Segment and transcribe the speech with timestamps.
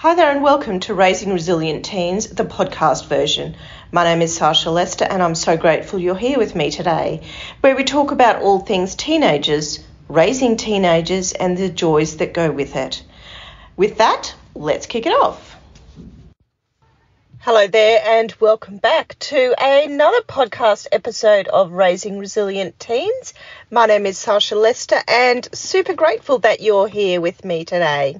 [0.00, 3.54] Hi there, and welcome to Raising Resilient Teens, the podcast version.
[3.92, 7.20] My name is Sasha Lester, and I'm so grateful you're here with me today,
[7.60, 12.76] where we talk about all things teenagers, raising teenagers, and the joys that go with
[12.76, 13.04] it.
[13.76, 15.58] With that, let's kick it off.
[17.40, 23.34] Hello there, and welcome back to another podcast episode of Raising Resilient Teens.
[23.70, 28.18] My name is Sasha Lester, and super grateful that you're here with me today.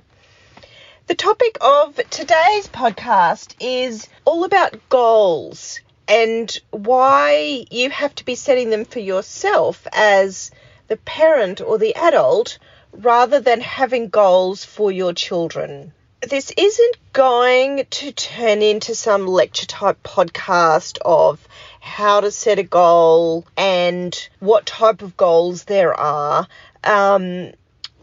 [1.11, 8.37] The topic of today's podcast is all about goals and why you have to be
[8.37, 10.53] setting them for yourself as
[10.87, 12.59] the parent or the adult
[12.93, 15.93] rather than having goals for your children.
[16.21, 21.45] This isn't going to turn into some lecture type podcast of
[21.81, 26.47] how to set a goal and what type of goals there are.
[26.85, 27.51] Um,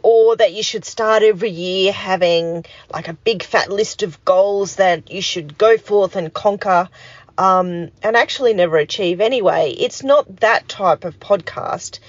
[0.04, 4.78] or that you should start every year having like a big fat list of goals
[4.78, 6.90] that you should go forth and conquer
[7.38, 9.72] um, and actually never achieve anyway.
[9.78, 12.00] It's not that type of podcast.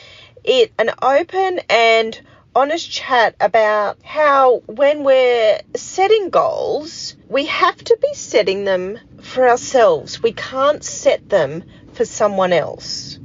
[0.44, 2.18] It an open and
[2.54, 9.48] honest chat about how when we're setting goals, we have to be setting them for
[9.48, 10.22] ourselves.
[10.22, 13.18] We can't set them for someone else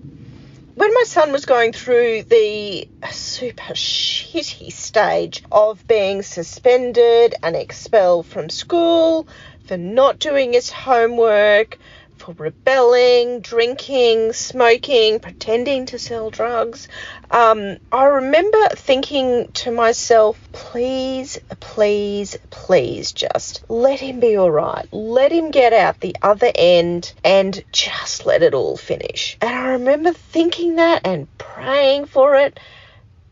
[0.76, 2.88] when my son was going through the
[3.34, 9.28] super shitty stage of being suspended and expelled from school
[9.66, 11.80] for not doing his homework,
[12.18, 16.88] for rebelling, drinking, smoking, pretending to sell drugs.
[17.32, 24.88] Um, I remember thinking to myself, please, please, please just let him be all right.
[24.92, 29.38] Let him get out the other end and just let it all finish.
[29.42, 32.60] And I remember thinking that and praying for it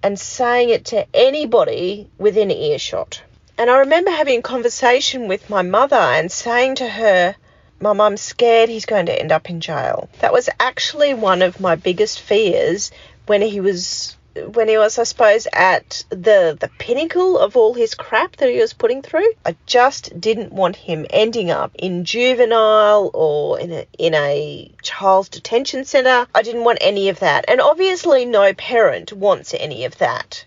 [0.04, 3.22] and saying it to anybody within earshot.
[3.58, 7.36] And I remember having a conversation with my mother and saying to her,
[7.80, 10.10] my mum's scared he's going to end up in jail.
[10.20, 12.92] That was actually one of my biggest fears
[13.26, 14.16] when he was
[14.54, 18.60] when he was, I suppose, at the the pinnacle of all his crap that he
[18.60, 19.32] was putting through.
[19.46, 25.30] I just didn't want him ending up in juvenile or in a in a child's
[25.30, 26.28] detention centre.
[26.34, 30.46] I didn't want any of that, and obviously, no parent wants any of that.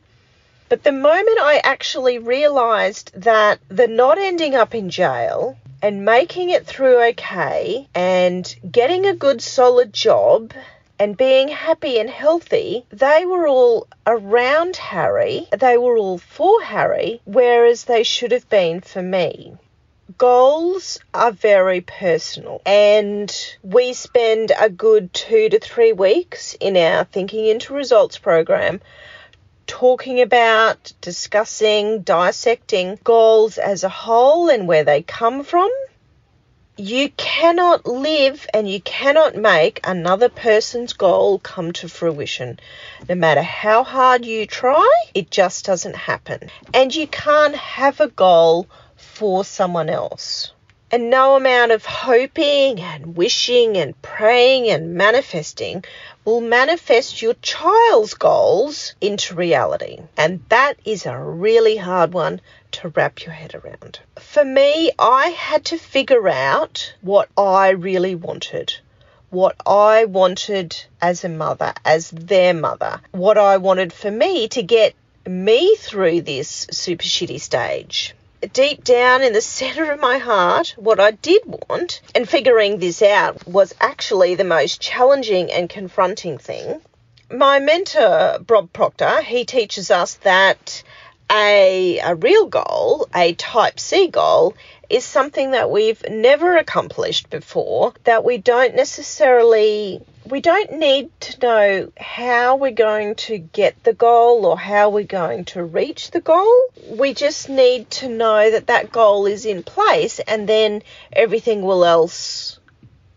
[0.69, 6.49] But the moment I actually realised that the not ending up in jail and making
[6.49, 10.55] it through okay and getting a good solid job
[10.99, 17.21] and being happy and healthy, they were all around Harry, they were all for Harry,
[17.25, 19.55] whereas they should have been for me.
[20.19, 27.05] Goals are very personal, and we spend a good two to three weeks in our
[27.05, 28.81] Thinking into Results program
[29.67, 35.71] talking about, discussing, dissecting goals as a whole and where they come from.
[36.77, 42.59] You cannot live and you cannot make another person's goal come to fruition.
[43.09, 46.51] No matter how hard you try, it just doesn't happen.
[46.73, 50.54] And you can't have a goal for someone else.
[50.95, 55.85] And no amount of hoping and wishing and praying and manifesting
[56.25, 59.99] will manifest your child's goals into reality.
[60.17, 62.41] And that is a really hard one
[62.71, 63.99] to wrap your head around.
[64.21, 68.73] For me, I had to figure out what I really wanted.
[69.31, 74.63] What I wanted as a mother, as their mother, what I wanted for me to
[74.63, 74.95] get
[75.27, 78.15] me through this super shitty stage
[78.53, 83.03] deep down in the center of my heart, what I did want, and figuring this
[83.03, 86.81] out was actually the most challenging and confronting thing.
[87.31, 90.83] My mentor, Bob Proctor, he teaches us that
[91.31, 94.55] a, a real goal, a type C goal,
[94.91, 101.41] is something that we've never accomplished before, that we don't necessarily we don't need to
[101.41, 106.21] know how we're going to get the goal or how we're going to reach the
[106.21, 106.57] goal.
[106.89, 110.83] We just need to know that that goal is in place and then
[111.13, 112.59] everything will else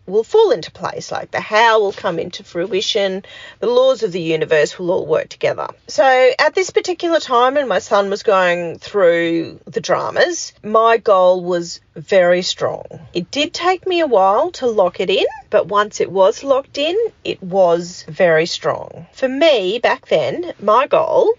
[0.08, 3.24] will fall into place, like the how will come into fruition,
[3.60, 5.68] the laws of the universe will all work together.
[5.86, 11.44] So at this particular time, when my son was going through the dramas, my goal
[11.44, 12.84] was very strong.
[13.12, 16.78] It did take me a while to lock it in, but once it was locked
[16.78, 19.06] in, it was very strong.
[19.12, 21.34] For me, back then, my goal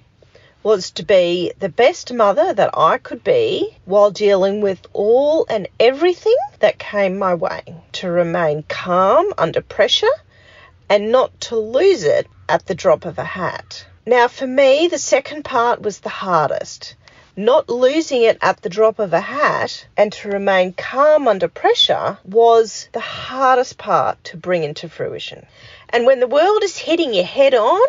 [0.62, 5.68] was to be the best mother that I could be while dealing with all and
[5.80, 7.62] everything that came my way,
[7.94, 10.08] to remain calm under pressure
[10.90, 13.86] and not to lose it at the drop of a hat.
[14.06, 16.96] Now, for me, the second part was the hardest.
[17.40, 22.18] not losing it at the drop of a hat and to remain calm under pressure
[22.26, 25.46] was the hardest part to bring into fruition.
[25.88, 27.88] And when the world is hitting you head on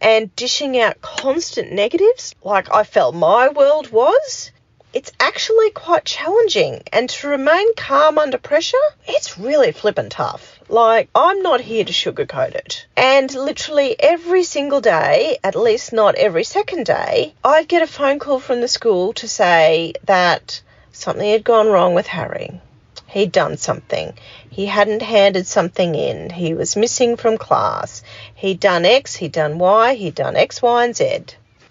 [0.00, 4.50] and dishing out constant negatives, like I felt my world was,
[4.92, 6.82] it's actually quite challenging.
[6.92, 8.76] And to remain calm under pressure,
[9.06, 10.58] it's really flippin' tough.
[10.68, 12.86] Like, I'm not here to sugarcoat it.
[12.96, 18.18] And literally every single day, at least not every second day, I'd get a phone
[18.18, 20.60] call from the school to say that
[20.92, 22.60] something had gone wrong with Harry.
[23.10, 24.14] He'd done something.
[24.48, 26.30] He hadn't handed something in.
[26.30, 28.02] He was missing from class.
[28.34, 31.24] He'd done X, he'd done Y, he'd done X, Y, and Z.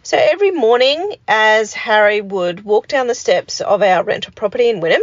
[0.03, 4.81] So every morning, as Harry would walk down the steps of our rental property in
[4.81, 5.01] Wynnum,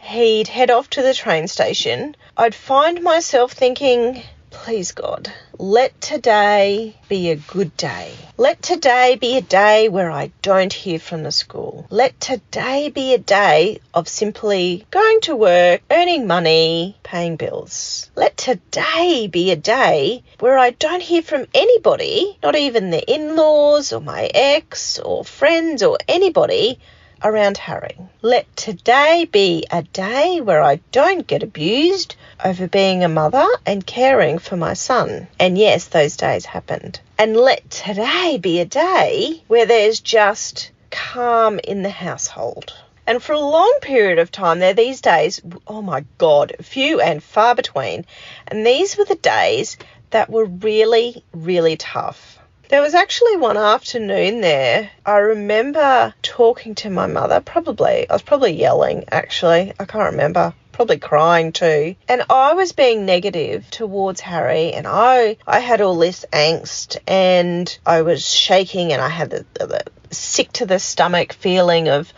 [0.00, 2.14] he'd head off to the train station.
[2.36, 4.22] I'd find myself thinking,
[4.64, 8.12] please God, let today be a good day.
[8.36, 11.86] Let today be a day where I don't hear from the school.
[11.90, 18.10] Let today be a day of simply going to work, earning money, paying bills.
[18.16, 23.36] Let today be a day where I don't hear from anybody, not even the in
[23.36, 26.78] laws or my ex or friends or anybody
[27.22, 27.96] around Harry.
[28.22, 33.86] Let today be a day where I don't get abused over being a mother and
[33.86, 35.28] caring for my son.
[35.38, 37.00] And yes, those days happened.
[37.18, 42.72] And let today be a day where there's just calm in the household.
[43.06, 47.22] And for a long period of time, there these days, oh my God, few and
[47.22, 48.04] far between.
[48.46, 49.78] And these were the days
[50.10, 52.38] that were really, really tough.
[52.68, 54.90] There was actually one afternoon there.
[55.06, 60.52] I remember talking to my mother, probably, I was probably yelling actually, I can't remember
[60.78, 61.96] probably crying too.
[62.06, 67.76] And I was being negative towards Harry, and I I had all this angst, and
[67.84, 72.12] I was shaking, and I had the, the, the sick to the stomach feeling of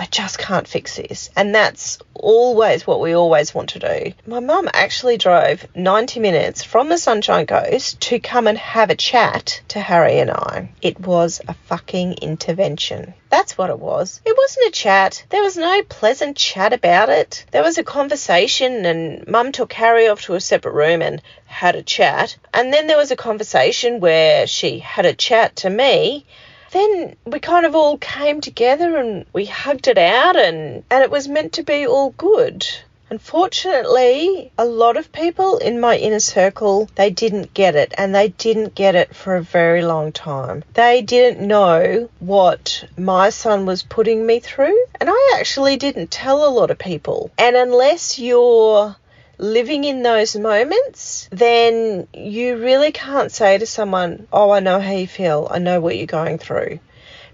[0.00, 1.28] I just can't fix this.
[1.36, 4.14] And that's always what we always want to do.
[4.26, 8.94] My mum actually drove 90 minutes from the Sunshine Coast to come and have a
[8.94, 10.70] chat to Harry and I.
[10.80, 13.12] It was a fucking intervention.
[13.28, 14.22] That's what it was.
[14.24, 15.22] It wasn't a chat.
[15.28, 17.44] There was no pleasant chat about it.
[17.50, 21.76] There was a conversation, and mum took Harry off to a separate room and had
[21.76, 22.38] a chat.
[22.54, 26.24] And then there was a conversation where she had a chat to me
[26.72, 31.10] then we kind of all came together and we hugged it out and, and it
[31.10, 32.66] was meant to be all good.
[33.10, 38.28] Unfortunately, a lot of people in my inner circle, they didn't get it and they
[38.28, 40.62] didn't get it for a very long time.
[40.74, 46.46] They didn't know what my son was putting me through and I actually didn't tell
[46.46, 47.32] a lot of people.
[47.36, 48.94] And unless you're
[49.40, 54.92] living in those moments, then you really can't say to someone, Oh, I know how
[54.92, 55.48] you feel.
[55.50, 56.78] I know what you're going through.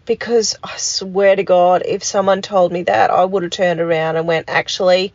[0.04, 4.16] Because I swear to God, if someone told me that, I would have turned around
[4.16, 5.12] and went, Actually,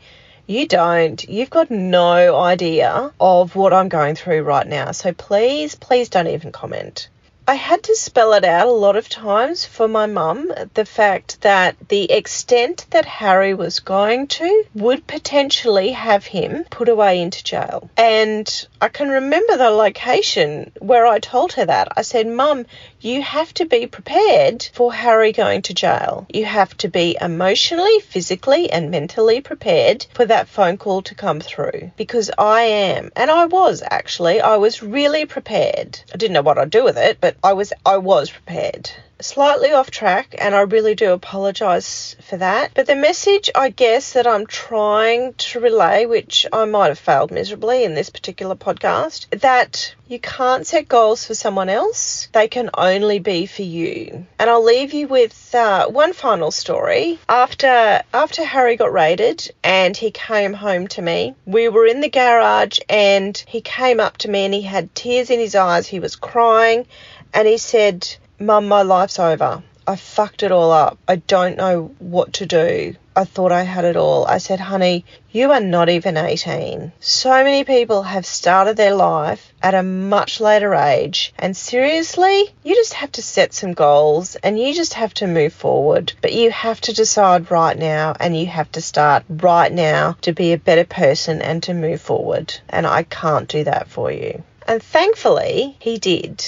[0.48, 1.24] you don't.
[1.30, 4.92] You've got no idea of what I'm going through right now.
[4.92, 7.08] So please, please don't even comment.
[7.52, 11.42] I had to spell it out a lot of times for my mum the fact
[11.42, 17.44] that the extent that Harry was going to would potentially have him put away into
[17.44, 17.90] jail.
[17.98, 18.48] And
[18.80, 21.90] I can remember the location where I told her that.
[21.98, 22.68] I said, Mum,
[23.02, 26.28] you have to be prepared for Harry going to jail.
[26.30, 31.40] You have to be emotionally, physically, and mentally prepared for that phone call to come
[31.40, 33.12] through because I am.
[33.16, 36.00] And I was actually, I was really prepared.
[36.14, 38.92] I didn't know what I'd do with it, but I was I was prepared.
[39.22, 42.72] Slightly off track, and I really do apologise for that.
[42.74, 47.30] But the message, I guess, that I'm trying to relay, which I might have failed
[47.30, 52.30] miserably in this particular podcast, that you can't set goals for someone else.
[52.34, 54.26] They can only be for you.
[54.40, 57.20] And I'll leave you with uh, one final story.
[57.30, 62.10] After after Harry got raided and he came home to me, we were in the
[62.10, 65.88] garage and he came up to me and he had tears in his eyes.
[65.88, 66.88] He was crying
[67.34, 68.08] and he said,
[68.42, 69.62] Mum, my life's over.
[69.86, 70.98] I fucked it all up.
[71.08, 72.96] I don't know what to do.
[73.16, 74.26] I thought I had it all.
[74.26, 76.92] I said, honey, you are not even 18.
[77.00, 81.34] So many people have started their life at a much later age.
[81.38, 85.54] And seriously, you just have to set some goals and you just have to move
[85.54, 86.14] forward.
[86.22, 90.32] But you have to decide right now and you have to start right now to
[90.32, 92.60] be a better person and to move forward.
[92.70, 94.42] And I can't do that for you.
[94.68, 96.44] And thankfully, he did.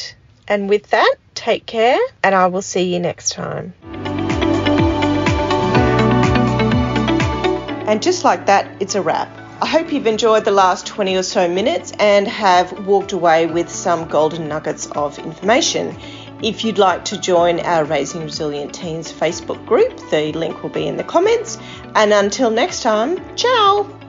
[0.47, 3.73] And with that, take care, and I will see you next time.
[7.87, 9.29] And just like that, it's a wrap.
[9.61, 13.69] I hope you've enjoyed the last 20 or so minutes and have walked away with
[13.69, 15.95] some golden nuggets of information.
[16.41, 20.87] If you'd like to join our Raising Resilient Teens Facebook group, the link will be
[20.87, 21.57] in the comments.
[21.95, 24.02] And until next time, ciao!